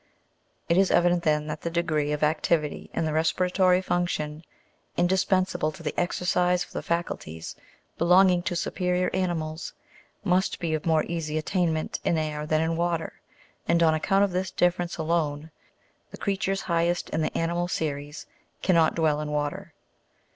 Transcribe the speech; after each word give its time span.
It 0.67 0.77
is 0.79 0.89
evident 0.89 1.21
then 1.21 1.45
that 1.45 1.61
the 1.61 1.69
degree 1.69 2.11
of 2.11 2.23
activity 2.23 2.89
in 2.91 3.05
the 3.05 3.13
respiratory 3.13 3.83
function, 3.83 4.43
indispen 4.97 5.47
sable 5.47 5.71
to 5.73 5.83
the 5.83 5.93
exercise 5.95 6.63
of 6.63 6.71
the 6.71 6.81
faculties 6.81 7.55
belonging 7.99 8.41
to 8.41 8.55
superior 8.55 9.11
ani 9.13 9.33
mals, 9.35 9.73
must 10.23 10.59
be 10.59 10.73
of 10.73 10.87
more 10.87 11.03
easy 11.03 11.37
attainment 11.37 11.99
in 12.03 12.17
air 12.17 12.47
than 12.47 12.61
in 12.61 12.77
water, 12.77 13.21
and 13.67 13.83
on 13.83 13.93
account 13.93 14.23
of 14.23 14.31
this 14.31 14.49
difference 14.49 14.97
alone, 14.97 15.51
the 16.09 16.17
creatures 16.17 16.61
highest 16.61 17.11
in 17.11 17.21
the 17.21 17.37
animal 17.37 17.67
series 17.67 18.25
cannot 18.63 18.95
dwell 18.95 19.21
in 19.21 19.29
water. 19.29 19.75